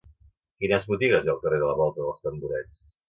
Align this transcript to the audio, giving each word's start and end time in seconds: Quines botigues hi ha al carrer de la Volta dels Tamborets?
Quines 0.63 0.87
botigues 0.93 1.27
hi 1.27 1.31
ha 1.31 1.33
al 1.35 1.39
carrer 1.43 1.59
de 1.65 1.67
la 1.73 1.77
Volta 1.83 2.07
dels 2.07 2.25
Tamborets? 2.25 2.83